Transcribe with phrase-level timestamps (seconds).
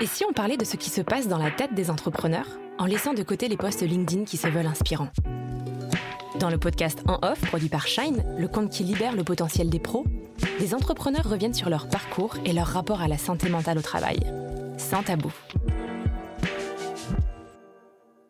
[0.00, 2.48] Et si on parlait de ce qui se passe dans la tête des entrepreneurs,
[2.78, 5.10] en laissant de côté les posts LinkedIn qui se veulent inspirants?
[6.40, 9.78] Dans le podcast En Off, produit par Shine, le compte qui libère le potentiel des
[9.78, 10.04] pros,
[10.58, 14.18] les entrepreneurs reviennent sur leur parcours et leur rapport à la santé mentale au travail.
[14.78, 15.32] Sans tabou.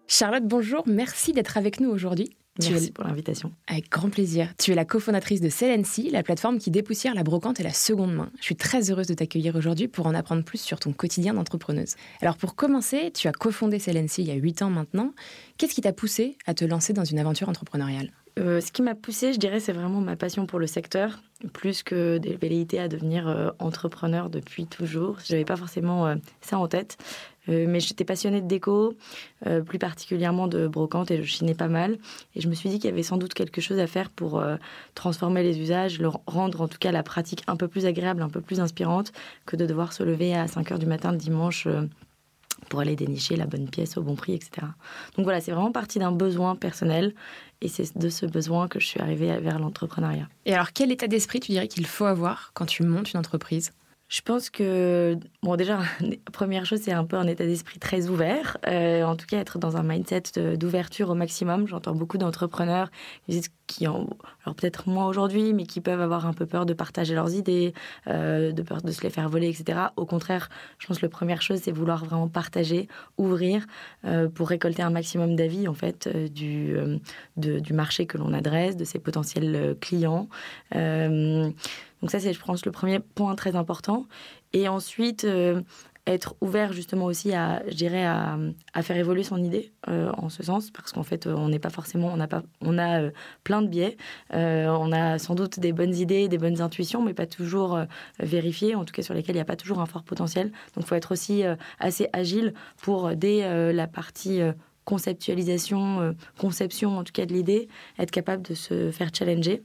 [0.07, 2.37] Charlotte, bonjour, merci d'être avec nous aujourd'hui.
[2.61, 3.53] Merci pour l'invitation.
[3.67, 4.53] Avec grand plaisir.
[4.59, 8.15] Tu es la cofondatrice de Celency, la plateforme qui dépoussière la brocante et la seconde
[8.15, 8.31] main.
[8.39, 11.97] Je suis très heureuse de t'accueillir aujourd'hui pour en apprendre plus sur ton quotidien d'entrepreneuse.
[12.23, 15.13] Alors pour commencer, tu as cofondé Celency il y a 8 ans maintenant.
[15.59, 18.13] Qu'est-ce qui t'a poussé à te lancer dans une aventure entrepreneuriale?
[18.39, 21.21] Euh, ce qui m'a poussé, je dirais, c'est vraiment ma passion pour le secteur,
[21.53, 25.19] plus que des velléités à devenir euh, entrepreneur depuis toujours.
[25.25, 26.97] Je n'avais pas forcément euh, ça en tête.
[27.47, 28.97] Mais j'étais passionnée de déco,
[29.67, 31.99] plus particulièrement de brocante, et je chinais pas mal.
[32.35, 34.43] Et je me suis dit qu'il y avait sans doute quelque chose à faire pour
[34.95, 38.31] transformer les usages, leur rendre en tout cas la pratique un peu plus agréable, un
[38.31, 39.13] peu plus inspirante,
[39.45, 41.69] que de devoir se lever à 5 heures du matin le dimanche
[42.69, 44.67] pour aller dénicher la bonne pièce au bon prix, etc.
[45.17, 47.15] Donc voilà, c'est vraiment parti d'un besoin personnel
[47.61, 50.29] et c'est de ce besoin que je suis arrivée vers l'entrepreneuriat.
[50.47, 53.73] Et alors, quel état d'esprit tu dirais qu'il faut avoir quand tu montes une entreprise?
[54.09, 55.81] Je pense que, bon, déjà,
[56.33, 58.59] première chose, c'est un peu un état d'esprit très ouvert.
[58.67, 61.67] Euh, en tout cas, être dans un mindset d'ouverture au maximum.
[61.67, 62.91] J'entends beaucoup d'entrepreneurs
[63.67, 64.11] qui ont,
[64.45, 67.73] alors peut-être moins aujourd'hui, mais qui peuvent avoir un peu peur de partager leurs idées,
[68.07, 69.79] euh, de peur de se les faire voler, etc.
[69.97, 73.65] Au contraire, je pense que la première chose, c'est vouloir vraiment partager, ouvrir,
[74.05, 76.77] euh, pour récolter un maximum d'avis, en fait, du,
[77.37, 80.29] du marché que l'on adresse, de ses potentiels clients.
[82.05, 84.05] Donc ça, c'est, je pense, le premier point très important.
[84.53, 85.63] Et ensuite, euh,
[86.07, 88.37] être ouvert justement aussi à, je dirais, à,
[88.83, 92.11] faire évoluer son idée euh, en ce sens, parce qu'en fait, on n'est pas forcément,
[92.13, 93.11] on a pas, on a euh,
[93.43, 93.97] plein de biais,
[94.35, 97.81] on a sans doute des bonnes idées, des bonnes intuitions, mais pas toujours
[98.19, 100.49] vérifiées, en tout cas sur lesquelles il n'y a pas toujours un fort potentiel.
[100.75, 101.43] Donc, il faut être aussi
[101.79, 102.53] assez agile
[102.83, 104.43] pour dès la partie
[104.85, 107.67] conceptualisation, conception en tout cas de l'idée,
[107.99, 109.63] être capable de se faire challenger.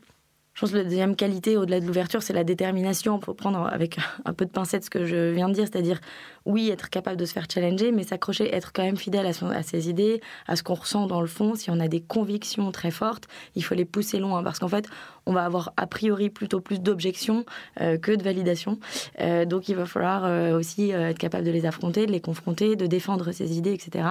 [0.60, 3.18] Je pense que la deuxième qualité, au-delà de l'ouverture, c'est la détermination.
[3.18, 6.02] Il faut prendre avec un peu de pincette ce que je viens de dire, c'est-à-dire,
[6.46, 9.64] oui, être capable de se faire challenger, mais s'accrocher, être quand même fidèle à, à
[9.64, 11.56] ses idées, à ce qu'on ressent dans le fond.
[11.56, 14.86] Si on a des convictions très fortes, il faut les pousser loin, parce qu'en fait,
[15.30, 17.46] on va avoir a priori plutôt plus d'objections
[17.82, 18.80] euh, que de validations.
[19.22, 22.76] Euh, donc, il va falloir euh, aussi être capable de les affronter, de les confronter,
[22.76, 24.06] de défendre ses idées, etc.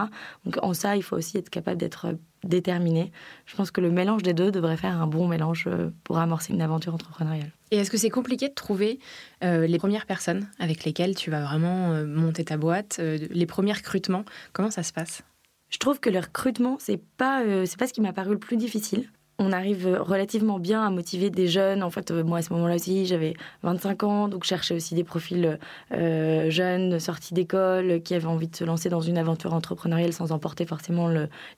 [0.44, 2.14] Donc, en ça, il faut aussi être capable d'être
[2.44, 3.10] déterminé.
[3.46, 5.68] Je pense que le mélange des deux devrait faire un bon mélange
[6.04, 7.50] pour amorcer une aventure entrepreneuriale.
[7.72, 9.00] Et est-ce que c'est compliqué de trouver
[9.42, 13.72] euh, les premières personnes avec lesquelles tu vas vraiment euh, monter ta boîte, les premiers
[13.72, 14.24] recrutements?
[14.52, 15.22] Comment ça se passe?
[15.68, 18.56] Je trouve que le recrutement, c'est pas, c'est pas ce qui m'a paru le plus
[18.56, 19.10] difficile
[19.40, 21.84] on arrive relativement bien à motiver des jeunes.
[21.84, 24.96] En fait, euh, moi, à ce moment-là aussi, j'avais 25 ans, donc je cherchais aussi
[24.96, 25.60] des profils
[25.92, 30.32] euh, jeunes, sortis d'école, qui avaient envie de se lancer dans une aventure entrepreneuriale sans
[30.32, 31.08] emporter forcément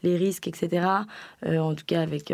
[0.03, 0.87] les risques, etc.
[1.47, 2.33] Euh, en tout cas, avec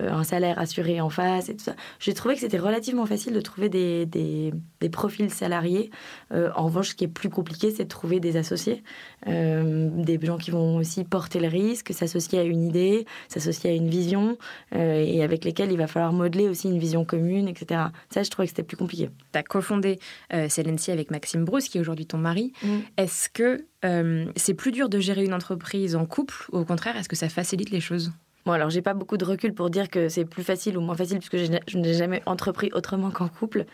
[0.00, 1.74] un salaire assuré en face et tout ça.
[2.00, 5.90] J'ai trouvé que c'était relativement facile de trouver des, des, profils salariés.
[6.32, 8.82] en revanche, ce qui est plus compliqué, c'est de trouver des associés,
[9.26, 13.88] des gens qui vont aussi porter le risque, s'associer à une idée, s'associer à une
[13.88, 14.38] vision.
[14.78, 17.80] Euh, et avec lesquels il va falloir modeler aussi une vision commune, etc.
[18.10, 19.10] Ça, je trouvais que c'était plus compliqué.
[19.32, 19.98] Tu as cofondé
[20.32, 20.48] euh,
[20.88, 22.52] avec Maxime Bruce, qui est aujourd'hui ton mari.
[22.62, 22.78] Mm.
[22.96, 26.96] Est-ce que euh, c'est plus dur de gérer une entreprise en couple ou au contraire,
[26.96, 28.12] est-ce que ça facilite les choses?
[28.46, 30.94] Bon, alors j'ai pas beaucoup de recul pour dire que c'est plus facile ou moins
[30.94, 33.66] facile puisque je n'ai jamais entrepris autrement qu'en couple.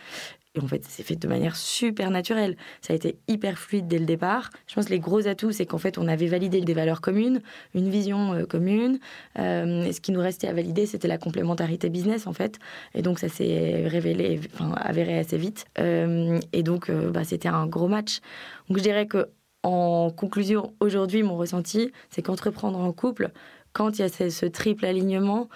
[0.54, 2.56] Et en fait, c'est fait de manière super naturelle.
[2.80, 4.50] Ça a été hyper fluide dès le départ.
[4.68, 7.40] Je pense que les gros atouts, c'est qu'en fait, on avait validé des valeurs communes,
[7.74, 9.00] une vision euh, commune.
[9.38, 12.58] Euh, et ce qui nous restait à valider, c'était la complémentarité business, en fait.
[12.94, 15.64] Et donc, ça s'est révélé, enfin, avéré assez vite.
[15.80, 18.20] Euh, et donc, bah, c'était un gros match.
[18.68, 19.28] Donc, je dirais que,
[19.64, 23.32] en conclusion, aujourd'hui, mon ressenti, c'est qu'entreprendre en couple,
[23.74, 25.48] quand il y a ce, triple alignement,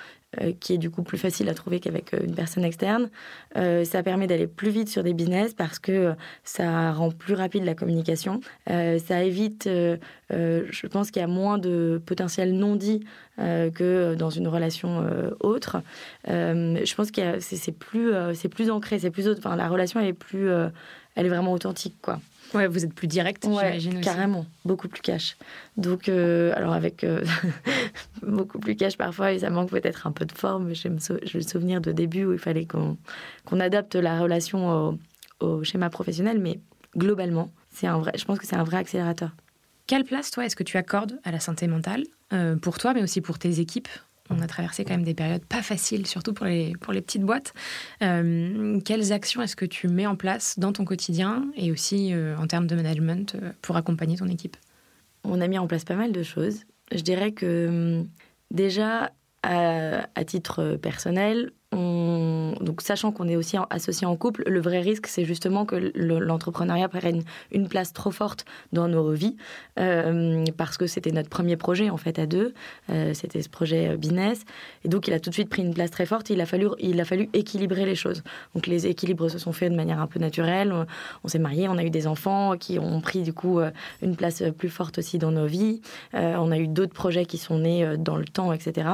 [0.43, 3.09] euh, qui est du coup plus facile à trouver qu'avec euh, une personne externe.
[3.56, 6.12] Euh, ça permet d'aller plus vite sur des business parce que
[6.44, 8.41] ça rend plus rapide la communication.
[8.66, 13.01] ça évite, je pense qu'il y a moins de potentiel non dit
[13.39, 15.03] que dans une relation
[15.41, 15.80] autre.
[16.27, 20.13] je pense que c'est plus, c'est plus ancré, c'est plus, enfin la relation elle est
[20.13, 22.21] plus, elle est vraiment authentique quoi.
[22.54, 24.00] Ouais, vous êtes plus direct, j'imagine.
[24.00, 25.36] Carrément, beaucoup plus cash.
[25.77, 27.24] Donc, euh, alors avec euh,
[28.22, 30.74] beaucoup plus cash parfois, et ça manque peut-être un peu de forme.
[30.74, 34.98] J'ai le souvenir de début où il fallait qu'on adapte la relation
[35.41, 36.60] au, schéma professionnel, mais
[36.97, 39.30] globalement, c'est un vrai, je pense que c'est un vrai accélérateur.
[39.86, 43.03] Quelle place, toi, est-ce que tu accordes à la santé mentale, euh, pour toi, mais
[43.03, 43.89] aussi pour tes équipes
[44.30, 47.22] on a traversé quand même des périodes pas faciles, surtout pour les, pour les petites
[47.22, 47.54] boîtes.
[48.03, 52.36] Euh, quelles actions est-ce que tu mets en place dans ton quotidien et aussi euh,
[52.36, 54.57] en termes de management pour accompagner ton équipe?
[55.25, 56.60] On a mis en place pas mal de choses.
[56.92, 58.09] Je dirais que hum,
[58.51, 59.10] déjà,
[59.42, 61.53] à titre personnel,
[62.60, 66.89] donc sachant qu'on est aussi associé en couple, le vrai risque, c'est justement que l'entrepreneuriat
[66.89, 67.22] prenne
[67.53, 69.37] une place trop forte dans nos vies,
[69.78, 72.55] euh, parce que c'était notre premier projet en fait à deux,
[72.91, 74.45] euh, c'était ce projet euh, business,
[74.84, 76.31] et donc il a tout de suite pris une place très forte.
[76.31, 78.22] Il a fallu, il a fallu équilibrer les choses.
[78.55, 80.75] Donc les équilibres se sont faits de manière un peu naturelle.
[81.25, 83.61] On, s'est mariés, on a eu des enfants qui ont pris du coup
[84.03, 85.81] une place plus forte aussi dans nos vies.
[86.13, 88.89] on a eu d'autres projets qui sont nés dans le temps, etc.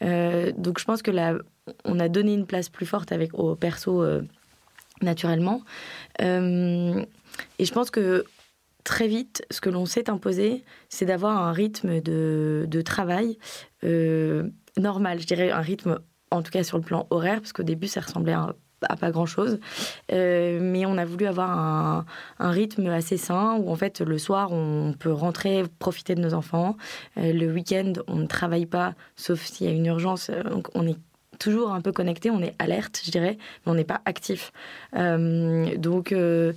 [0.00, 1.34] donc je pense que la
[1.84, 4.22] on a donné une place plus forte avec au perso euh,
[5.02, 5.62] naturellement.
[6.20, 7.04] Euh,
[7.58, 8.24] et je pense que
[8.84, 13.38] très vite, ce que l'on s'est imposé, c'est d'avoir un rythme de, travail
[13.84, 15.20] euh, normal.
[15.20, 16.00] Je dirais un rythme,
[16.30, 18.54] en tout cas sur le plan horaire, parce qu'au début, ça ressemblait à,
[18.98, 19.60] pas grand chose.
[20.10, 22.06] mais on a voulu avoir un,
[22.38, 26.32] un, rythme assez sain où en fait le soir on peut rentrer, profiter de nos
[26.32, 26.78] enfants.
[27.16, 30.30] le week-end on ne travaille pas sauf s'il y a une urgence.
[30.30, 30.96] donc on est
[31.40, 34.52] toujours un peu connecté, on est alerte, je dirais, mais on n'est pas actif.
[34.94, 36.52] Euh, donc euh,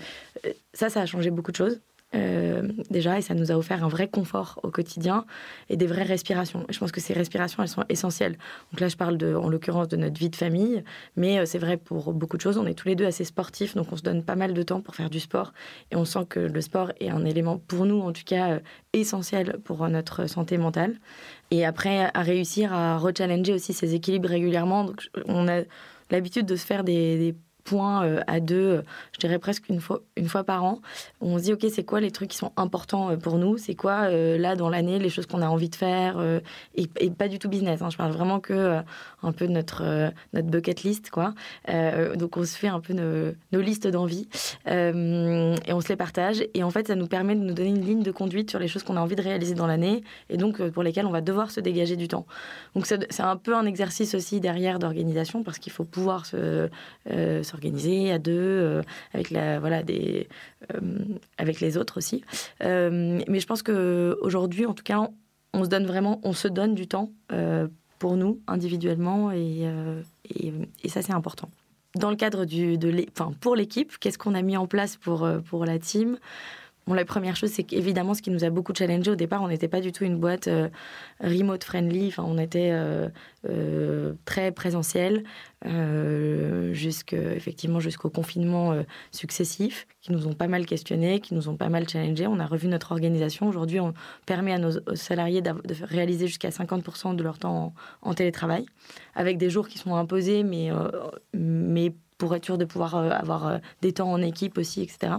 [0.74, 1.80] ça, ça a changé beaucoup de choses.
[2.15, 5.25] Euh, déjà, et ça nous a offert un vrai confort au quotidien
[5.69, 6.65] et des vraies respirations.
[6.69, 8.38] je pense que ces respirations, elles sont essentielles.
[8.71, 10.83] Donc là, je parle en l'occurrence de notre vie de famille,
[11.15, 12.57] mais c'est vrai pour beaucoup de choses.
[12.57, 14.81] On est tous les deux assez sportifs, donc on se donne pas mal de temps
[14.81, 15.54] pour faire du sport
[15.92, 18.60] et on sent que le sport est un élément, pour nous en tout cas,
[18.94, 21.00] essentiel pour notre santé mentale.
[21.51, 24.86] Et après, à réussir à rechallenger aussi ces équilibres régulièrement.
[24.86, 25.62] Donc, on a
[26.10, 28.81] l'habitude de se faire des points euh, à deux, euh,
[29.13, 30.81] je dirais presque une fois, une fois par an.
[31.21, 33.57] On se dit, OK, c'est quoi les trucs qui sont importants euh, pour nous?
[33.57, 36.21] C'est quoi, là, dans l'année, les choses qu'on a envie de faire
[36.75, 37.81] et, pas du tout business.
[37.81, 37.89] Hein.
[37.89, 38.80] Je parle vraiment que
[39.21, 41.33] un peu de notre, notre bucket list, quoi.
[42.15, 44.27] donc, on se fait un peu nos, listes d'envie
[44.65, 46.44] et on se les partage.
[46.54, 48.68] Et en fait, ça nous permet de nous donner une ligne de conduite sur les
[48.68, 51.51] choses qu'on a envie de réaliser dans l'année et donc pour lesquelles on va devoir
[51.51, 52.25] se dégager du temps.
[52.75, 56.69] Donc, c'est un peu un exercice aussi derrière d'organisation parce qu'il faut pouvoir se
[57.53, 58.81] s'organiser à deux, euh,
[59.13, 60.27] avec, la, voilà, des,
[60.73, 60.79] euh,
[61.38, 62.23] avec les autres aussi.
[62.63, 65.09] Euh, mais je pense qu'aujourd'hui, en tout cas,
[65.53, 67.11] on, se donne vraiment, on se donne du temps
[68.00, 69.69] pour nous individuellement et,
[70.35, 71.50] et, ça, c'est important
[71.95, 75.29] dans le cadre du, de enfin, pour l'équipe, qu'est-ce qu'on a mis en place pour,
[75.45, 76.17] pour la team?
[76.85, 79.47] Bon, la première chose, c'est qu'évidemment, ce qui nous a beaucoup challengé au départ, on
[79.47, 80.68] n'était pas du tout une boîte euh,
[81.21, 82.09] remote friendly.
[82.09, 83.07] Enfin, on était euh,
[83.50, 85.24] euh, très présentiel,
[86.74, 88.75] jusque, effectivement, jusqu'au confinement
[89.12, 92.27] successif, qui nous ont pas mal questionné, qui nous ont pas mal challengé.
[92.27, 93.47] On a revu notre organisation.
[93.47, 93.94] Aujourd'hui, on
[94.25, 95.53] permet à nos salariés de
[95.83, 98.65] réaliser jusqu'à 50% de leur temps en, en, télétravail,
[99.15, 100.69] avec des jours qui sont imposés, mais,
[101.33, 105.13] mais pour être sûr de pouvoir avoir des temps en équipe aussi, etc.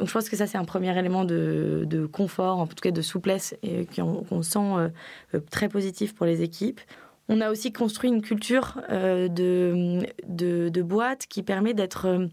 [0.00, 3.02] Donc je pense que ça, c'est un premier élément de, confort, en tout cas de
[3.02, 4.88] souplesse, et qu'on sent euh,
[5.34, 6.80] euh, très positif pour les équipes.
[7.28, 12.28] On a aussi construit une culture euh, de, boîte qui permet d'être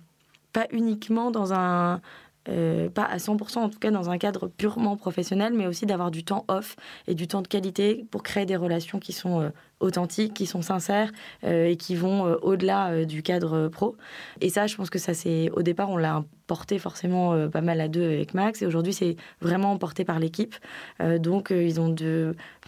[0.53, 1.99] pas uniquement dans un,
[2.45, 6.23] pas à 100% en tout cas dans un cadre purement professionnel, mais aussi d'avoir du
[6.23, 10.45] temps off et du temps de qualité pour créer des relations qui sont authentiques, qui
[10.45, 11.12] sont sincères
[11.44, 13.95] et qui vont au-delà du cadre pro.
[14.41, 17.62] Et ça, je pense que ça, c'est au départ, on l'a porté forcément euh, pas
[17.62, 18.62] mal à deux avec Max.
[18.62, 20.56] Et aujourd'hui, c'est vraiment porté par l'équipe.
[21.01, 21.93] Euh, donc, euh, ils ont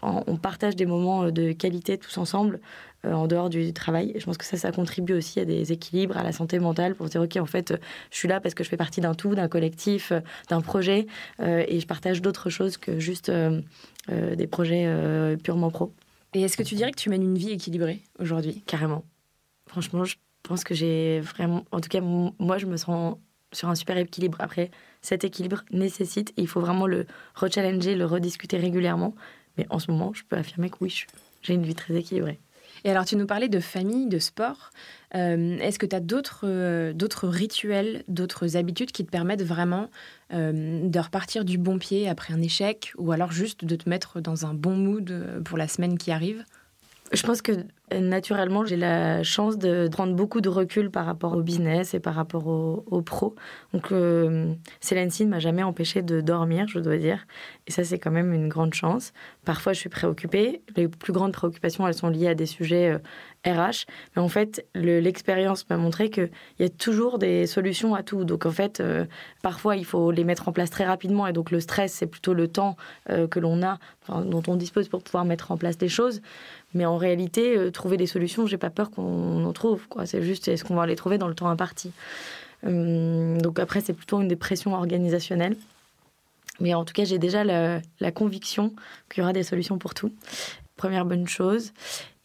[0.01, 2.61] on partage des moments de qualité tous ensemble
[3.03, 4.13] en dehors du travail.
[4.15, 6.95] Et je pense que ça, ça contribue aussi à des équilibres, à la santé mentale
[6.95, 7.73] pour se dire, OK, en fait,
[8.09, 10.13] je suis là parce que je fais partie d'un tout, d'un collectif,
[10.49, 11.05] d'un projet.
[11.41, 13.29] et je partage d'autres choses que juste
[14.09, 15.91] des projets purement pro.
[16.33, 19.03] Et est-ce que tu dirais que tu mènes une vie équilibrée aujourd'hui Carrément?
[19.67, 21.65] Franchement, je pense que j'ai vraiment.
[21.71, 23.17] En tout cas, moi, je me sens
[23.51, 24.37] sur un super équilibre.
[24.39, 24.69] Après,
[25.01, 27.05] cet équilibre nécessite, et il faut vraiment le
[27.35, 29.15] rechallenger, le rediscuter régulièrement.
[29.57, 31.05] Mais en ce moment, je peux affirmer que oui,
[31.41, 32.39] j'ai une vie très équilibrée.
[32.85, 34.71] Et alors, tu nous parlais de famille, de sport.
[35.15, 39.89] Euh, est-ce que tu as d'autres, euh, d'autres rituels, d'autres habitudes qui te permettent vraiment
[40.33, 44.21] euh, de repartir du bon pied après un échec ou alors juste de te mettre
[44.21, 46.43] dans un bon mood pour la semaine qui arrive?
[47.11, 51.41] Je pense que Naturellement, j'ai la chance de prendre beaucoup de recul par rapport au
[51.41, 53.33] business et par rapport au, au pro.
[53.73, 54.53] Donc, euh,
[54.91, 57.25] ne m'a jamais empêché de dormir, je dois dire.
[57.65, 59.11] Et ça, c'est quand même une grande chance.
[59.43, 60.61] Parfois, je suis préoccupée.
[60.75, 62.99] Les plus grandes préoccupations, elles sont liées à des sujets
[63.47, 63.49] RH.
[63.49, 63.71] Euh,
[64.15, 68.23] Mais en fait, l'expérience m'a montré qu'il y a toujours des solutions à tout.
[68.23, 69.05] Donc, en fait, euh,
[69.41, 71.25] parfois, il faut les mettre en place très rapidement.
[71.25, 72.77] Et donc, le stress, c'est plutôt le temps
[73.09, 76.21] euh, que l'on a, dont on dispose pour pouvoir mettre en place des choses.
[76.73, 79.81] Mais en réalité, euh, trouver des solutions, j'ai pas peur qu'on en trouve.
[80.05, 81.91] C'est juste, est-ce qu'on va les trouver dans le temps imparti?
[82.65, 85.55] Hum, Donc après, c'est plutôt une dépression organisationnelle.
[86.59, 88.73] Mais en tout cas, j'ai déjà la, conviction
[89.09, 90.11] qu'il y aura des solutions pour tout.
[90.75, 91.71] Première bonne chose.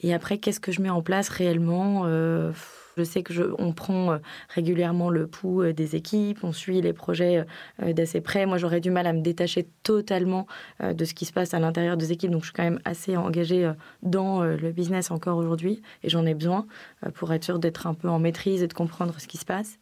[0.01, 2.53] Et après, qu'est-ce que je mets en place réellement euh,
[2.97, 6.93] je sais que on prend euh, régulièrement le pouls euh, des équipes, on suit les
[6.93, 7.45] projets
[7.83, 8.47] euh, d'assez près.
[8.47, 10.47] Moi, j'aurais du mal à me détacher totalement
[10.83, 13.17] de ce qui se passe à l'intérieur des équipes, donc je suis quand même assez
[13.17, 13.71] engagée
[14.03, 16.67] dans le business encore aujourd'hui, et j'en ai besoin
[17.15, 19.79] pour être sûre d'être un peu en maîtrise et de comprendre ce qui se passe.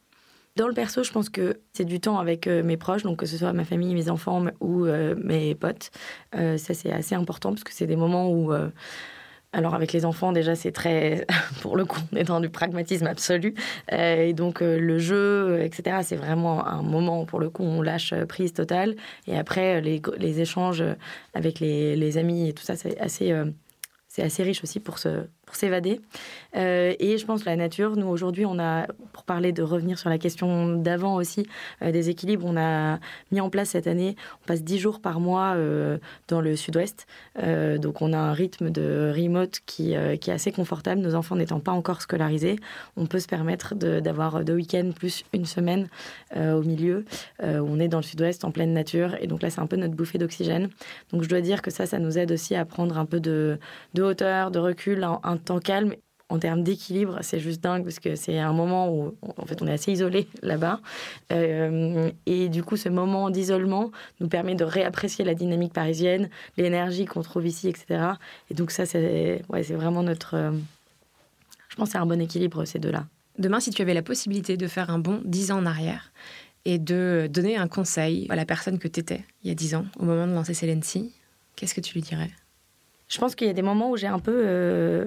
[0.57, 3.37] Dans le perso, je pense que c'est du temps avec mes proches, donc que ce
[3.37, 5.90] soit ma famille, mes enfants ou mes potes.
[6.33, 8.52] ça, c'est assez important parce que c'est des moments où
[9.52, 11.26] alors avec les enfants déjà c'est très
[11.61, 13.54] pour le coup on est dans du pragmatisme absolu.
[13.92, 17.82] Euh, et donc euh, le jeu etc c'est vraiment un moment pour le coup on
[17.82, 18.97] lâche prise totale.
[19.26, 20.85] Et après les, échanges
[21.35, 23.47] avec les, amis et tout ça c'est assez euh,
[24.09, 26.00] c'est assez riche aussi pour se pour s'évader.
[26.56, 30.09] Euh, et je pense la nature, nous aujourd'hui, on a, pour parler de revenir sur
[30.09, 31.47] la question d'avant aussi,
[31.82, 32.99] euh, des équilibres, on a
[33.32, 37.06] mis en place cette année, on passe 10 jours par mois euh, dans le sud-ouest.
[37.37, 41.02] donc on a un rythme de remote qui, qui est assez confortable.
[41.02, 42.56] Nos enfants n'étant pas encore scolarisés,
[42.97, 45.88] on peut se permettre d'avoir deux week-ends plus une semaine
[46.35, 47.04] au milieu,
[47.42, 49.16] on est dans le sud-ouest en pleine nature.
[49.21, 50.71] Et donc là, c'est un peu notre bouffée d'oxygène.
[51.12, 53.59] Donc je dois dire que ça, ça nous aide aussi à prendre un peu de,
[53.94, 55.94] de hauteur, de recul, un, un temps calme.
[56.28, 59.66] En termes d'équilibre, c'est juste dingue parce que c'est un moment où en fait on
[59.66, 60.80] est assez isolé là-bas.
[61.30, 67.04] Euh, et du coup, ce moment d'isolement nous permet de réapprécier la dynamique parisienne, l'énergie
[67.04, 68.12] qu'on trouve ici, etc.
[68.50, 70.34] Et donc ça, c'est ouais, vraiment notre...
[70.34, 70.52] Euh,
[71.68, 73.04] je pense c'est un bon équilibre, ces deux-là.
[73.38, 76.12] Demain, si tu avais la possibilité de faire un bond dix ans en arrière
[76.64, 79.75] et de donner un conseil à la personne que tu étais il y a dix
[79.75, 81.12] ans, au moment de lancer Celency,
[81.56, 82.30] qu'est-ce que tu lui dirais?
[83.12, 85.04] Je pense qu'il y a des moments où j'ai un peu, euh,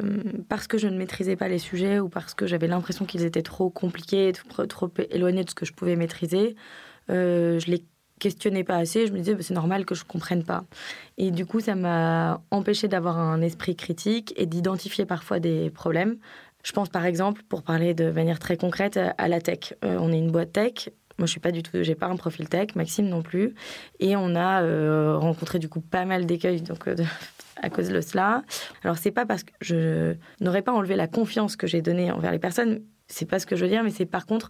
[0.48, 3.42] parce que je ne maîtrisais pas les sujets ou parce que j'avais l'impression qu'ils étaient
[3.42, 4.32] trop compliqués,
[4.70, 6.56] trop, éloignés de ce que je pouvais maîtriser,
[7.10, 7.84] euh, je les
[8.20, 9.08] questionnais pas assez.
[9.08, 10.66] Je me disais, bah, c'est normal que je comprenne pas.
[11.18, 16.18] Et du coup, ça m'a empêché d'avoir un esprit critique et d'identifier parfois des problèmes.
[16.64, 19.74] Je pense par exemple, pour parler de manière très concrète, à la tech.
[19.84, 20.90] Euh, on est une boîte tech.
[21.18, 23.56] Moi, je suis pas du tout, j'ai pas un profil tech, Maxime non plus,
[24.00, 27.04] et on a rencontré du coup pas mal d'écueils donc de
[27.62, 28.44] à cause de cela.
[28.84, 32.32] Alors c'est pas parce que je n'aurais pas enlevé la confiance que j'ai donnée envers
[32.32, 34.50] les personnes, c'est pas ce que je veux dire, mais c'est par contre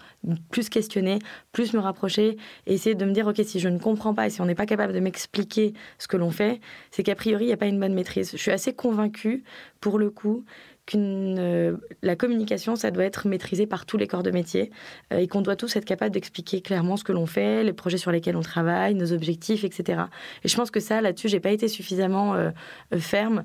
[0.49, 1.19] plus questionner,
[1.51, 4.41] plus me rapprocher, essayer de me dire, ok, si je ne comprends pas et si
[4.41, 7.53] on n'est pas capable de m'expliquer ce que l'on fait, c'est qu'a priori, il n'y
[7.53, 8.31] a pas une bonne maîtrise.
[8.31, 9.43] Je suis assez convaincue,
[9.81, 10.45] pour le coup,
[10.93, 14.71] euh, la communication, ça doit être maîtrisé par tous les corps de métier
[15.11, 17.97] euh, et qu'on doit tous être capable d'expliquer clairement ce que l'on fait, les projets
[17.97, 20.03] sur lesquels on travaille, nos objectifs, etc.
[20.43, 22.51] Et je pense que ça, là-dessus, j'ai pas été suffisamment euh,
[22.99, 23.43] ferme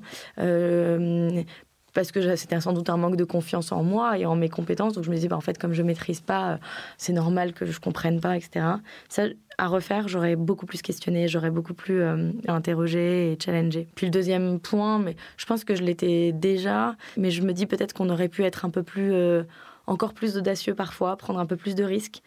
[1.93, 4.93] parce que c'était sans doute un manque de confiance en moi et en mes compétences.
[4.93, 6.59] Donc je me disais, bah, en fait, comme je maîtrise pas,
[6.97, 8.65] c'est normal que je comprenne pas, etc.
[9.09, 9.23] Ça,
[9.61, 13.87] à refaire, j'aurais beaucoup plus questionné, j'aurais beaucoup plus euh, interrogé et challengé.
[13.93, 17.67] Puis le deuxième point, mais je pense que je l'étais déjà, mais je me dis
[17.67, 19.43] peut-être qu'on aurait pu être un peu plus, euh,
[19.85, 22.23] encore plus audacieux parfois, prendre un peu plus de risques,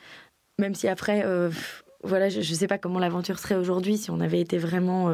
[0.60, 1.24] même si après.
[1.26, 1.50] Euh,
[2.04, 5.10] voilà, je ne sais pas comment l'aventure serait aujourd'hui si on avait été vraiment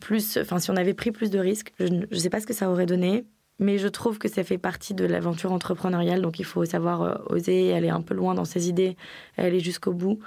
[0.00, 1.72] plus, enfin si on avait pris plus de risques.
[1.80, 3.24] Je ne sais pas ce que ça aurait donné.
[3.58, 7.72] Mais je trouve que ça fait partie de l'aventure entrepreneuriale, donc il faut savoir oser,
[7.72, 8.98] aller un peu loin dans ses idées,
[9.38, 10.18] aller jusqu'au bout.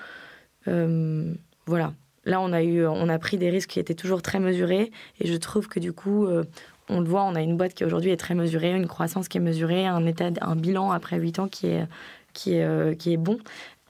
[0.68, 1.34] Euh,
[1.66, 1.94] voilà.
[2.26, 5.28] Là, on a, eu, on a pris des risques qui étaient toujours très mesurés, et
[5.28, 6.44] je trouve que du coup, euh,
[6.90, 9.38] on le voit, on a une boîte qui aujourd'hui est très mesurée, une croissance qui
[9.38, 11.88] est mesurée, un, état, un bilan après 8 ans qui est,
[12.34, 13.40] qui est, qui est bon,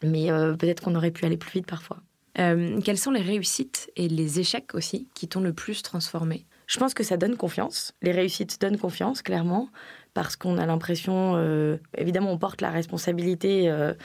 [0.04, 1.98] mais peut-être qu'on aurait pu aller plus vite parfois.
[2.36, 6.46] quelles sont les réussites et les échecs aussi qui t'ont le plus transformé?
[6.70, 7.94] Je pense que ça donne confiance.
[8.04, 9.70] Les réussites donnent confiance, clairement,
[10.14, 13.96] parce qu'on a l'impression, euh, évidemment, on porte la responsabilité euh,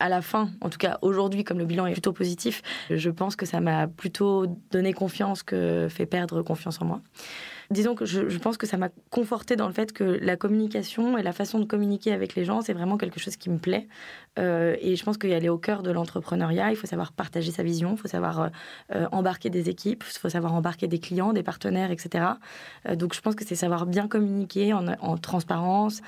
[0.00, 3.36] à la fin, en tout cas aujourd'hui, comme le bilan est plutôt positif, je pense
[3.36, 7.00] que ça m'a plutôt donné confiance que fait perdre confiance en moi.
[7.70, 11.22] Disons que je, pense que ça m'a conforté dans le fait que la communication et
[11.22, 13.86] la façon de communiquer avec les gens, c'est vraiment quelque chose qui me plaît.
[14.40, 16.72] Euh, et je pense qu'il y aller au cœur de l'entrepreneuriat.
[16.72, 18.48] Il faut savoir partager sa vision, il faut savoir euh,
[18.96, 22.24] euh, embarquer des équipes, il faut savoir embarquer des clients, des partenaires, etc.
[22.94, 26.00] donc je pense que c'est savoir bien communiquer en, en transparence.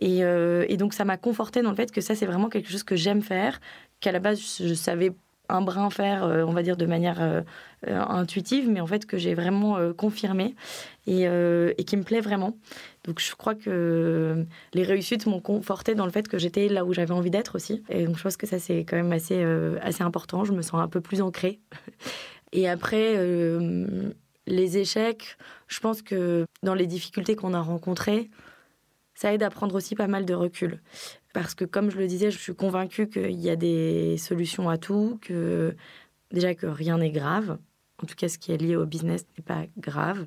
[0.00, 2.82] Et, et, donc ça m'a conforté dans le fait que ça, c'est vraiment quelque chose
[2.82, 3.60] que j'aime faire,
[4.00, 5.12] qu'à la base, je savais
[5.48, 7.44] un brin faire, on va dire, de manière
[7.88, 10.54] euh, intuitive, mais en fait que j'ai vraiment euh, confirmé
[11.06, 12.56] et, euh, et, qui me plaît vraiment.
[13.04, 16.94] Donc je crois que les réussites m'ont conforté dans le fait que j'étais là où
[16.94, 17.82] j'avais envie d'être aussi.
[17.90, 19.42] Et donc je pense que ça c'est quand même assez,
[19.82, 20.44] assez important.
[20.44, 21.60] Je me sens un peu plus ancrée.
[22.52, 23.18] Et après,
[24.46, 25.36] les échecs,
[25.66, 28.30] je pense que dans les difficultés qu'on a rencontrées,
[29.14, 30.80] ça aide à prendre aussi pas mal de recul.
[31.32, 34.78] Parce que comme je le disais, je suis convaincue qu'il y a des solutions à
[34.78, 35.74] tout, que
[36.30, 37.58] déjà que rien n'est grave,
[38.02, 40.26] en tout cas ce qui est lié au business n'est pas grave.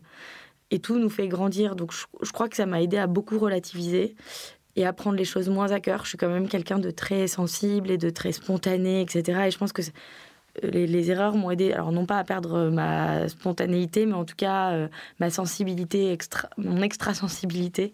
[0.72, 1.76] Et tout nous fait grandir.
[1.76, 4.16] Donc je, crois que ça m'a aidé à beaucoup relativiser
[4.76, 6.04] et à prendre les choses moins à cœur.
[6.04, 9.44] Je suis quand même quelqu'un de très sensible et de très spontané, etc.
[9.48, 9.82] Et je pense que
[10.64, 14.72] les, erreurs m'ont aidé, alors non pas à perdre ma spontanéité, mais en tout cas
[14.72, 14.88] euh,
[15.20, 16.18] ma sensibilité,
[16.58, 17.94] mon extra-sensibilité,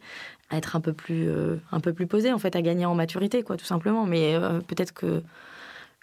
[0.53, 2.93] à être un peu plus, euh, un peu plus posée, en fait, à gagner en
[2.93, 4.05] maturité, quoi, tout simplement.
[4.05, 5.23] Mais euh, peut-être que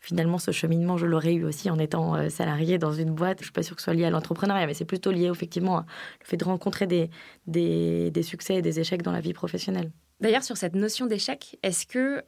[0.03, 3.39] finalement, ce cheminement, je l'aurais eu aussi en étant euh, salarié dans une boîte.
[3.39, 5.31] Je ne suis pas sûre que ce soit lié à l'entrepreneuriat, mais c'est plutôt lié
[5.31, 5.85] effectivement au
[6.25, 7.11] fait de rencontrer des,
[7.47, 9.93] des, succès et des échecs dans la vie professionnelle.
[10.21, 12.23] D'ailleurs, sur cette notion d'échec, est-ce que,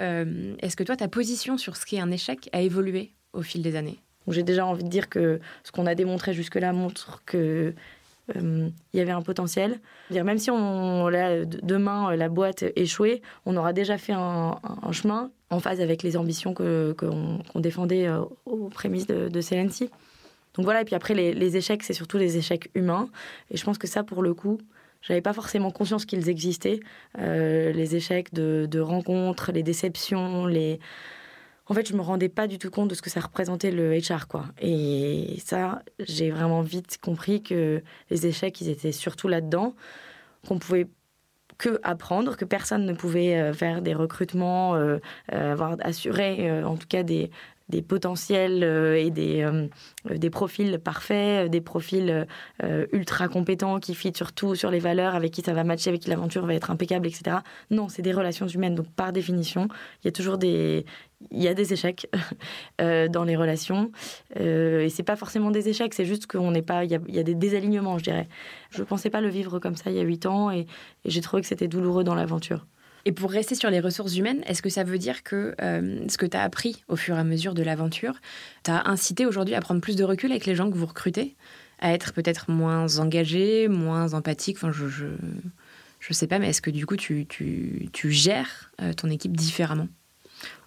[0.64, 3.76] est-ce que toi, ta position sur ce qu'est un échec a évolué au fil des
[3.76, 3.99] années?
[4.29, 7.75] J'ai déjà envie de dire que ce qu'on a démontré jusque-là montre que
[8.35, 9.81] il y avait un potentiel.
[10.11, 11.11] Dire, même si on,
[11.62, 14.59] demain la boîte échouait, on aura déjà fait un,
[14.93, 19.41] chemin en phase avec les ambitions qu'on défendait euh, aux prémices de, de
[20.55, 23.09] Donc voilà, et puis après, les, échecs, c'est surtout les échecs humains.
[23.50, 24.59] Et je pense que ça, pour le coup,
[25.02, 26.81] j'avais pas forcément conscience qu'ils existaient.
[27.19, 30.79] Euh, les échecs de rencontres, les déceptions, les
[31.66, 33.97] en fait, je me rendais pas du tout compte de ce que ça représentait le
[33.99, 34.47] HR, quoi.
[34.61, 39.75] Et ça, j'ai vraiment vite compris que les échecs, ils étaient surtout là-dedans,
[40.47, 40.88] qu'on pouvait
[41.59, 44.99] que apprendre, que personne ne pouvait euh, faire des recrutements, euh,
[45.33, 47.31] euh, avoir assuré en tout cas des,
[47.73, 49.67] des potentiels euh, et des, euh,
[50.14, 52.26] des profils parfaits, des profils
[52.62, 56.02] euh, ultra compétents qui fit surtout sur les valeurs, avec qui ça va matcher, avec
[56.02, 57.38] qui l'aventure va être impeccable, etc.
[57.71, 58.75] Non, c'est des relations humaines.
[58.75, 59.69] Donc, par définition,
[60.02, 60.85] il y a toujours des,
[61.31, 62.09] il y a des échecs
[62.79, 63.91] dans les relations.
[64.38, 66.85] et c'est pas forcément des échecs, c'est juste qu'on n'est pas.
[66.85, 68.29] Il y, a, des désalignements, je dirais.
[68.71, 70.67] Je pensais pas le vivre comme ça il y a huit ans et
[71.07, 72.67] j'ai trouvé que c'était douloureux dans l'aventure.
[73.04, 76.16] Et pour rester sur les ressources humaines, est-ce que ça veut dire que euh, ce
[76.16, 78.14] que tu as appris au fur et à mesure de l'aventure
[78.62, 81.35] t'a incité aujourd'hui à prendre plus de recul avec les gens que vous recrutez
[81.80, 84.56] À être peut-être moins engagé, moins empathique?
[84.56, 85.06] Enfin, je, je,
[85.99, 89.36] je sais pas, mais est-ce que du coup, tu, tu, tu gères euh, ton équipe
[89.36, 89.88] différemment?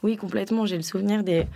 [0.04, 0.66] Oui, complètement.
[0.66, 1.48] J'ai le souvenir des,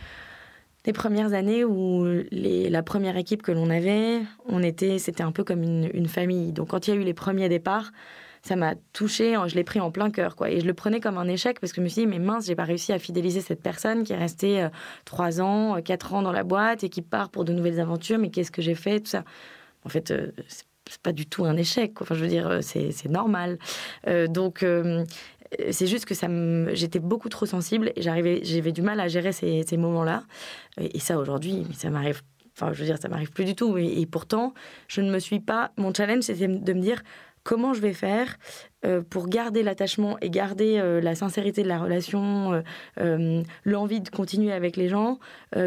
[0.93, 5.61] premières années où la première équipe que l'on avait, on était, c'était un peu comme
[5.61, 6.51] une, une famille.
[6.51, 7.91] Donc, quand il y a eu les premiers départs,
[8.41, 10.49] ça m'a touché, je l'ai pris en plein cœur, quoi.
[10.49, 12.45] Et je le prenais comme un échec parce que je me suis dit, mais mince,
[12.45, 14.69] j'ai pas réussi à fidéliser cette personne qui est restée euh,
[15.05, 18.17] trois ans, euh, quatre ans dans la boîte et qui part pour de nouvelles aventures,
[18.17, 19.23] mais qu'est-ce que j'ai fait, tout ça.
[19.85, 20.31] En fait, euh,
[20.87, 22.01] c'est pas du tout un échec.
[22.01, 23.59] Enfin, je veux dire, c'est normal.
[24.29, 24.65] donc,
[25.69, 26.15] c'est juste que
[26.73, 30.23] j'étais beaucoup trop sensible et j'avais du mal à gérer ces, moments-là.
[30.79, 32.23] Et, ça, aujourd'hui, ça m'arrive
[32.57, 33.77] Enfin, je veux dire, ça m'arrive plus du tout.
[33.77, 34.53] et, pourtant,
[34.89, 35.71] je ne me suis pas.
[35.77, 37.03] Mon challenge, c'était de me dire
[37.49, 38.37] comment je vais faire
[38.85, 42.61] euh, pour garder l'attachement et garder euh, la sincérité de la relation,
[42.99, 45.17] euh, l'envie de continuer avec les gens,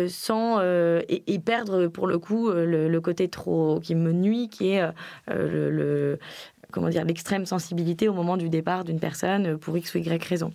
[0.09, 4.83] sans et, perdre pour le coup le, côté trop qui me nuit, qui est
[5.27, 6.19] le,
[6.71, 10.53] comment dire l'extrême sensibilité au moment du départ d'une personne pour x ou y raison.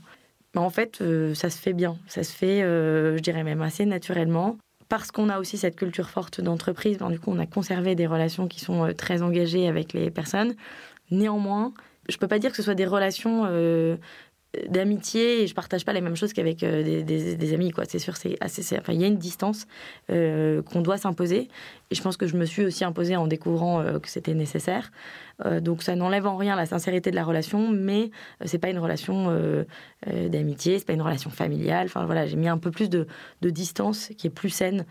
[0.55, 4.57] Mais en fait, ça se fait bien, ça se fait, je dirais même assez naturellement
[4.87, 8.47] parce qu'on a aussi cette culture forte d'entreprise, du coup, on a conservé des relations
[8.47, 10.55] qui sont très engagées avec les personnes.
[11.11, 11.73] Néanmoins,
[12.09, 13.97] je peux pas dire que ce soit des relations euh,
[14.69, 18.37] d'amitié et je partage pas les mêmes choses qu'avec euh, des, amis c'est sûr c'est
[18.79, 19.67] enfin il y a une distance
[20.09, 21.49] euh, qu'on doit s'imposer.
[21.91, 24.91] Et je pense que je me suis aussi imposée en découvrant que c'était nécessaire.
[25.61, 28.11] Donc ça n'enlève en rien la sincérité de la relation mais
[28.43, 29.55] c'est pas une relation
[30.05, 31.85] d'amitié c'est pas une relation familiale.
[31.85, 33.07] Enfin voilà j'ai mis un peu plus de,
[33.41, 34.85] distance qui est plus saine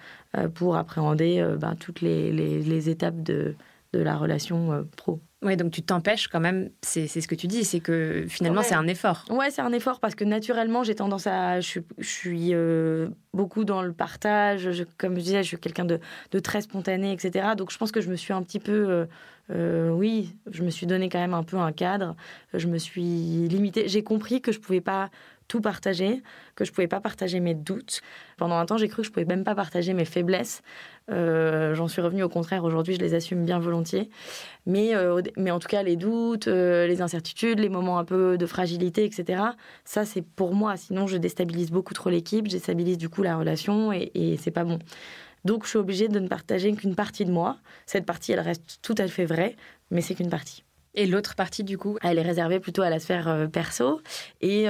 [0.55, 3.57] pour appréhender ben, toutes les, les, étapes de,
[3.93, 7.63] de la relation pro Oui, donc tu t'empêches quand même, c'est ce que tu dis,
[7.63, 9.25] c'est que finalement c'est un effort.
[9.31, 11.61] Ouais, c'est un effort parce que naturellement j'ai tendance à.
[11.61, 16.01] Je, suis euh, beaucoup dans le partage, comme je disais, je suis quelqu'un de,
[16.33, 17.51] de, très spontané, etc.
[17.57, 18.73] Donc je pense que je me suis un petit peu.
[18.73, 19.07] Euh,
[19.53, 22.17] euh, oui, je me suis donné quand même un peu un cadre,
[22.53, 23.87] je me suis limitée.
[23.87, 25.11] J'ai compris que je pouvais pas
[25.49, 26.23] tout partager,
[26.55, 28.01] que je pouvais pas partager mes doutes.
[28.37, 30.63] Pendant un temps, j'ai cru que je pouvais même pas partager mes faiblesses.
[31.11, 32.65] Euh, j'en suis revenue au contraire.
[32.65, 34.11] Aujourd'hui, je les assume bien volontiers.
[34.67, 38.37] Mais, euh, mais en tout cas, les doutes, euh, les incertitudes, les moments un peu
[38.37, 39.43] de fragilité, etc.
[39.85, 40.77] Ça, c'est pour moi.
[40.77, 44.51] Sinon, je déstabilise beaucoup trop l'équipe, je déstabilise du coup la relation et, et c'est
[44.51, 44.79] pas bon.
[45.45, 47.59] Donc, je suis obligée de ne partager qu'une partie de moi.
[47.87, 49.55] Cette partie, elle reste tout à fait vraie,
[49.93, 50.65] mais c'est qu'une partie.
[50.95, 51.99] Et l'autre partie, du coup?
[52.03, 54.01] Elle est réservée plutôt à la sphère perso.
[54.41, 54.67] Et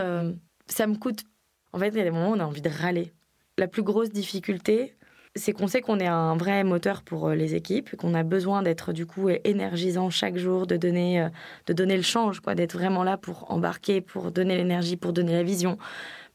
[0.66, 1.24] ça me coûte.
[1.72, 3.12] En fait, il y a des moments où on a envie de râler.
[3.59, 4.94] La plus grosse difficulté,
[5.35, 8.62] c'est qu'on sait qu'on est un vrai moteur pour euh, les équipes, qu'on a besoin
[8.62, 11.29] d'être du coup énergisant chaque jour, de donner, euh,
[11.68, 15.79] le change, d'être vraiment là pour embarquer, pour donner l'énergie, pour donner la vision,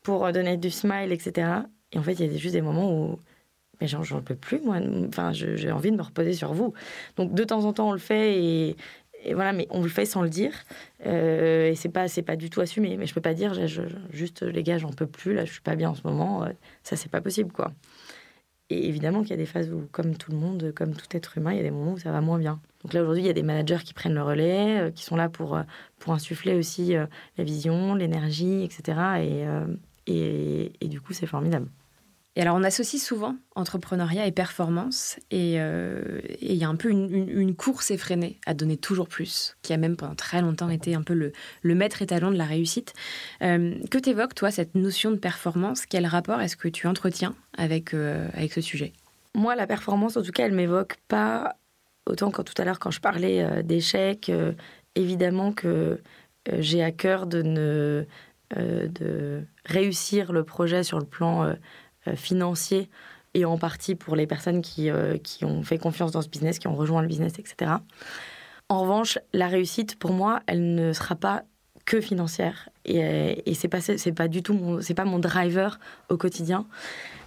[0.04, 1.48] pour euh, donner du smile, etc.
[1.92, 3.20] Et en fait, il y a juste des moments où
[3.82, 4.78] mais j'en peux plus, moi.
[5.08, 6.74] Enfin, j'ai envie de me reposer sur vous.
[7.18, 8.76] Donc, de temps en temps, on le fait et,
[9.24, 10.54] et voilà, mais on le fait sans le dire.
[11.06, 12.98] Euh, et c'est pas, c'est pas du tout assumé.
[12.98, 13.54] Mais je peux pas dire,
[14.12, 15.34] juste les gars, j'en peux plus.
[15.34, 16.44] Là, je suis pas bien en ce moment.
[16.44, 16.50] Euh,
[16.84, 17.72] ça, c'est pas possible, quoi.
[18.70, 21.38] Et évidemment qu'il y a des phases où, comme tout le monde, comme tout être
[21.38, 22.62] humain, il y a des moments où ça va moins bien.
[22.84, 25.18] Donc là, aujourd'hui, il y a des managers qui prennent le relais, euh, qui sont
[25.18, 25.60] là pour,
[26.00, 28.98] pour insuffler aussi la vision, l'énergie, etc.
[29.20, 29.46] Et,
[30.08, 31.68] et, et du coup, c'est formidable.
[32.38, 36.90] Et alors, on associe souvent entrepreneuriat et performance, et euh, il y a un peu
[36.90, 41.02] une, course effrénée à donner toujours plus, qui a même pendant très longtemps été un
[41.02, 42.94] peu le, le maître étalon de la réussite.
[43.42, 47.94] Euh, que t'évoques, toi, cette notion de performance Quel rapport est-ce que tu entretiens avec,
[47.94, 48.94] euh, avec ce sujet?
[49.36, 51.58] Moi, la performance, en tout cas, elle m'évoque pas
[52.06, 54.32] autant que tout à l'heure, quand je parlais d'échecs,
[54.96, 56.02] évidemment que
[56.52, 58.06] j'ai à cœur de ne
[58.58, 61.56] de réussir le projet sur le plan
[62.16, 62.90] financier
[63.34, 66.60] et en partie pour les personnes qui, euh, qui ont fait confiance dans ce business,
[66.60, 67.72] qui ont rejoint le business, etc.
[68.70, 71.44] En revanche, la réussite, pour moi, elle ne sera pas
[71.86, 72.70] que financière.
[72.86, 73.80] Et, euh, et c'est pas,
[74.16, 76.66] pas du tout mon, pas mon driver au quotidien.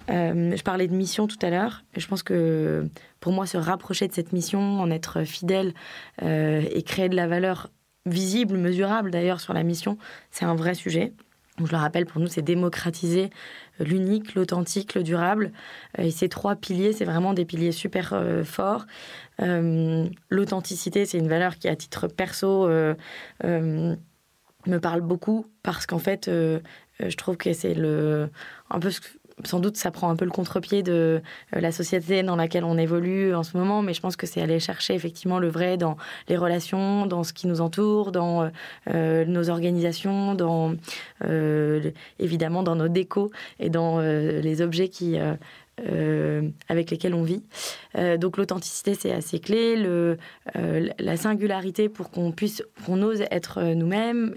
[0.08, 1.84] je parlais de mission tout à l'heure.
[1.96, 2.88] Je pense que
[3.20, 5.74] pour moi, se rapprocher de cette mission, en être fidèle
[6.22, 7.70] et créer de la valeur
[8.06, 9.96] visible, mesurable d'ailleurs sur la mission,
[10.30, 11.14] c'est un vrai sujet.
[11.58, 13.30] Je le rappelle, pour nous, c'est démocratiser
[13.78, 15.52] l'unique, l'authentique, le durable.
[15.98, 18.86] Euh, et ces trois piliers, c'est vraiment des piliers super euh, forts.
[19.40, 22.68] Euh, l'authenticité, c'est une valeur qui, à titre perso,
[24.66, 28.30] me parle beaucoup parce qu'en fait, je trouve que c'est le
[28.70, 28.90] un peu
[29.42, 31.20] sans doute ça prend un peu le contre-pied de
[31.54, 34.40] euh, la société dans laquelle on évolue en ce moment, mais je pense que c'est
[34.40, 35.96] aller chercher effectivement le vrai dans
[36.28, 38.48] les relations, dans ce qui nous entoure, dans euh,
[38.92, 40.74] euh, nos organisations, dans
[42.18, 45.16] évidemment dans nos décos et dans les objets qui
[46.68, 47.42] avec lesquels on vit.
[48.18, 49.76] donc l'authenticité c'est assez clé,
[50.54, 54.34] la singularité pour qu'on puisse, qu'on ose être nous-mêmes.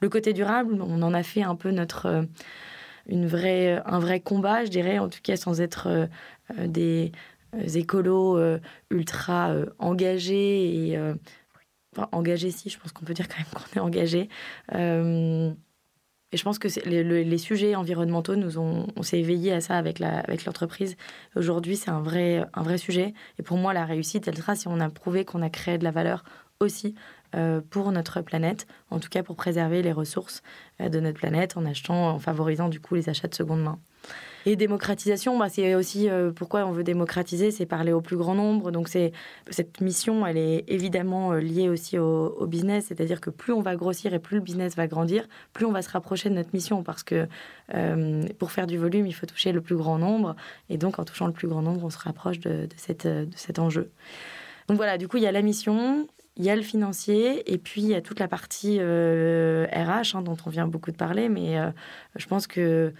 [0.00, 2.26] Le côté durable, on en a fait un peu notre
[3.06, 6.06] une vraie, un vrai combat, je dirais, en tout cas sans être euh,
[6.58, 7.12] euh, des
[7.54, 8.38] euh, écolos
[8.90, 10.98] ultra engagés et
[12.12, 14.28] engagés si, je pense qu'on peut dire quand même qu'on est engagés.
[16.32, 19.76] Et je pense que les, les, sujets environnementaux nous ont, on s'est éveillé à ça
[19.76, 20.96] avec la, avec l'entreprise.
[21.36, 23.14] Aujourd'hui, c'est un vrai, un vrai sujet.
[23.38, 25.84] Et pour moi, la réussite, elle sera si on a prouvé qu'on a créé de
[25.84, 26.24] la valeur
[26.58, 26.96] aussi
[27.70, 30.42] pour notre planète, en tout cas pour préserver les ressources
[30.80, 33.78] euh, de notre planète en achetant, en favorisant du coup les achats de seconde main.
[34.46, 38.34] Et démocratisation, bah, c'est aussi euh, pourquoi on veut démocratiser, c'est parler au plus grand
[38.34, 38.70] nombre.
[38.70, 39.12] Donc c'est
[39.48, 44.12] cette mission, elle est évidemment liée aussi au, business, c'est-à-dire que plus on va grossir
[44.12, 47.02] et plus le business va grandir, plus on va se rapprocher de notre mission, parce
[47.02, 47.26] que
[48.38, 50.36] pour faire du volume, il faut toucher le plus grand nombre,
[50.68, 53.90] et donc en touchant le plus grand nombre, on se rapproche de cet enjeu.
[54.68, 57.58] Donc voilà, du coup, il y a la mission, il y a le financier et
[57.58, 60.96] puis il y a toute la partie RH euh, hein, dont on vient beaucoup de
[60.96, 61.70] parler, mais euh,
[62.16, 62.92] je pense que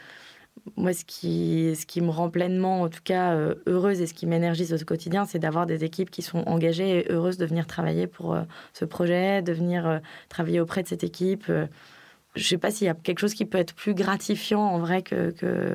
[0.77, 4.15] moi, ce qui, ce qui me rend pleinement, en tout cas, euh, heureuse et ce
[4.15, 7.67] qui m'énergise au quotidien, c'est d'avoir des équipes qui sont engagées et heureuses de venir
[7.67, 8.39] travailler pour
[8.73, 11.45] ce projet, de venir travailler auprès de cette équipe.
[11.49, 11.67] je
[12.37, 15.03] ne sais pas s'il y a quelque chose qui peut être plus gratifiant en vrai
[15.03, 15.75] que, que,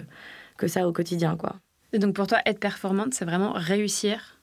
[0.58, 1.36] que ça au quotidien.
[1.36, 1.58] Quoi.
[1.94, 4.39] Donc pour toi, être performante, c'est vraiment réussir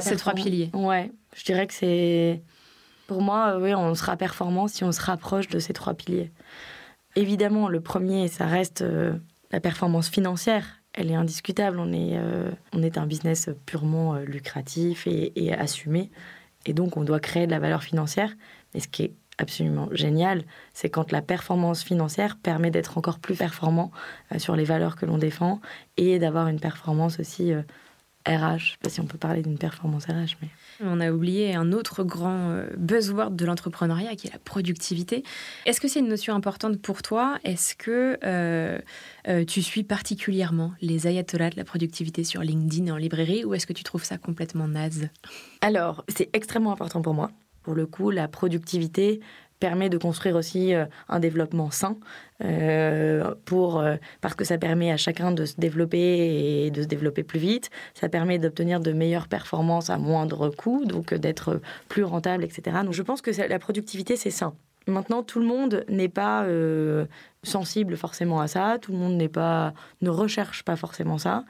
[0.00, 0.70] ces trois piliers.
[0.72, 2.42] Ouais, je dirais que c'est.
[3.06, 6.32] Pour moi, euh, oui, on sera performant si on se rapproche de ces trois piliers.
[7.14, 9.14] Évidemment, le premier, ça reste euh,
[9.52, 10.82] la performance financière.
[10.92, 11.78] Elle est indiscutable.
[11.78, 16.10] On est, euh, on est un business purement lucratif et, assumé.
[16.64, 18.32] et donc on doit créer de la valeur financière.
[18.74, 23.36] Mais ce qui est absolument génial, c'est quand la performance financière permet d'être encore plus
[23.36, 23.92] performant
[24.38, 25.60] sur les valeurs que l'on défend
[25.98, 27.52] et d'avoir une performance aussi
[28.26, 28.30] RH.
[28.30, 30.48] Je ne sais pas si on peut parler d'une performance RH, mais...
[30.80, 35.22] On a oublié un autre grand euh, buzzword de l'entrepreneuriat qui est la productivité.
[35.64, 37.38] Est-ce que c'est une notion importante pour toi?
[37.44, 38.78] Est-ce que euh,
[39.46, 43.66] tu suis particulièrement les ayatollahs de la productivité sur LinkedIn et en librairie ou est-ce
[43.66, 45.08] que tu trouves ça complètement naze?
[45.60, 47.30] Alors, c'est extrêmement important pour moi.
[47.62, 49.20] Pour le coup, la productivité
[49.58, 51.96] permet de construire aussi euh, un développement sain
[52.44, 56.86] euh, pour euh, parce que ça permet à chacun de se développer et de se
[56.86, 57.70] développer plus vite.
[57.94, 62.92] Ça permet d'obtenir de meilleures performances à moindre coût donc d'être plus rentable etc donc
[62.92, 64.54] je pense que la productivité c'est sain.
[64.86, 66.46] Maintenant tout le monde n'est pas
[67.42, 68.78] sensible forcément à ça.
[68.80, 71.44] Tout le monde n'est pas ne recherche pas forcément ça.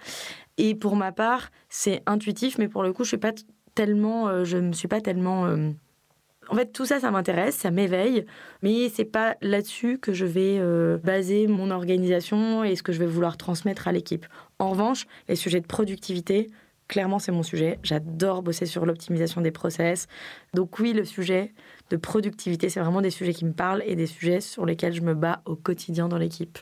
[0.56, 3.32] Et pour ma part c'est intuitif mais pour le coup je suis pas
[3.74, 5.74] tellement je me suis pas tellement
[6.48, 8.24] en fait, tout ça, ça m'intéresse, ça m'éveille,
[8.62, 12.98] mais c'est pas là-dessus que je vais euh, baser mon organisation et ce que je
[12.98, 14.26] vais vouloir transmettre à l'équipe.
[14.58, 16.48] En revanche, les sujets de productivité,
[16.88, 17.78] clairement, c'est mon sujet.
[17.82, 20.06] J'adore bosser sur l'optimisation des process.
[20.54, 21.52] Donc oui, le sujet
[21.90, 25.02] de productivité, c'est vraiment des sujets qui me parlent et des sujets sur lesquels je
[25.02, 26.58] me bats au quotidien dans l'équipe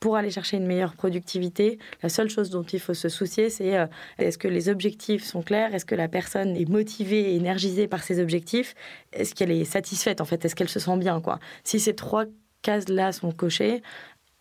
[0.00, 3.76] pour aller chercher une meilleure productivité, la seule chose dont il faut se soucier, c'est
[3.78, 3.86] euh,
[4.18, 5.74] est-ce que les objectifs sont clairs?
[5.74, 8.74] Est-ce que la personne est motivée et énergisée par ses objectifs?
[9.12, 10.44] Est-ce qu'elle est satisfaite en fait?
[10.44, 11.38] Est-ce qu'elle se sent bien quoi?
[11.64, 12.24] Si ces trois
[12.62, 13.82] cases-là sont cochées,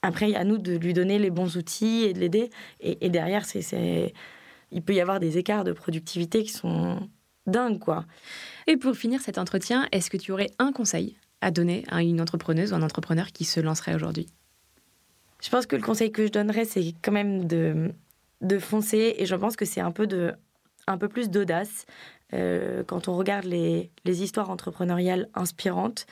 [0.05, 2.51] après, à nous de lui donner les bons outils et de l'aider.
[2.79, 3.43] Et, derrière,
[4.71, 7.09] il peut y avoir des écarts de productivité qui sont
[7.47, 8.05] dingues, quoi.
[8.67, 12.21] Et pour finir cet entretien, est-ce que tu aurais un conseil à donner à une
[12.21, 14.27] entrepreneuse ou un entrepreneur qui se lancerait aujourd'hui?
[15.45, 17.93] Je pense que le conseil que je donnerais, c'est quand même de,
[18.41, 19.13] de foncer.
[19.19, 20.07] Et je pense que c'est un peu,
[20.87, 21.85] un peu plus d'audace.
[22.33, 26.07] Euh, quand on regarde les, les histoires entrepreneuriales inspirantes,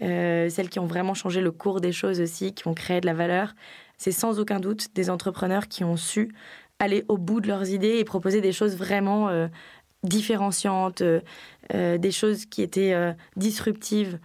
[0.00, 3.06] euh, celles qui ont vraiment changé le cours des choses aussi, qui ont créé de
[3.06, 3.54] la valeur,
[3.98, 6.34] c'est sans aucun doute des entrepreneurs qui ont su
[6.78, 9.48] aller au bout de leurs idées et proposer des choses vraiment euh,
[10.02, 11.02] différenciantes,
[11.74, 12.94] des choses qui étaient
[13.36, 14.20] disruptives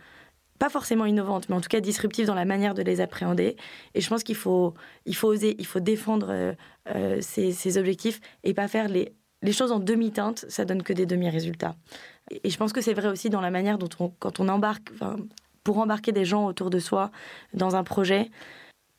[0.59, 3.55] pas forcément innovantes, mais en tout cas disruptives dans la manière de les appréhender.
[3.95, 4.73] Et je pense qu'il faut,
[5.05, 6.53] il faut oser, il faut défendre euh,
[6.95, 11.05] euh, ces, objectifs et pas faire les, les choses en demi-teinte, ça donne que des
[11.05, 11.75] demi-résultats.
[12.43, 14.91] Et je pense que c'est vrai aussi dans la manière dont on, quand on embarque,
[15.63, 17.11] pour embarquer des gens autour de soi
[17.53, 18.29] dans un projet,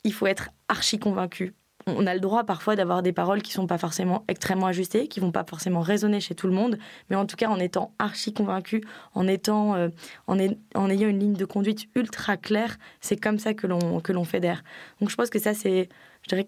[0.03, 1.53] il faut être archi convaincu
[1.87, 5.19] on a le droit parfois d'avoir des paroles qui sont pas forcément extrêmement ajustées, qui
[5.19, 8.33] vont pas forcément résonner chez tout le monde, mais en tout cas en étant archi
[8.33, 9.89] convaincu, en étant, euh,
[10.27, 10.37] en,
[10.73, 14.23] en, ayant une ligne de conduite ultra claire, c'est comme ça que l'on que l'on
[14.23, 14.63] fédère.
[14.99, 15.89] Donc je pense que ça c'est,
[16.23, 16.47] je dirais,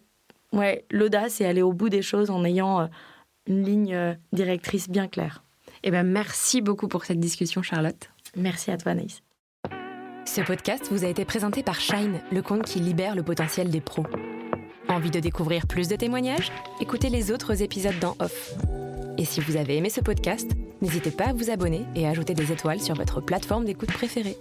[0.54, 2.88] ouais, l'audace c'est aller au bout des choses en ayant euh,
[3.48, 5.44] une ligne euh, directrice bien claire.
[5.84, 8.10] Eh ben merci beaucoup pour cette discussion, Charlotte.
[8.36, 9.22] Merci à toi, Naïs.
[10.26, 13.80] Ce podcast vous a été présenté par Shine, le compte qui libère le potentiel des
[13.82, 14.06] pros.
[14.90, 16.52] Envie de découvrir plus de témoignages?
[16.80, 18.54] Écoutez les autres épisodes dans Off.
[19.18, 20.50] Et si vous avez aimé ce podcast,
[20.82, 24.38] n'hésitez pas à vous abonner et à ajouter des étoiles sur votre plateforme d'écoute préférée.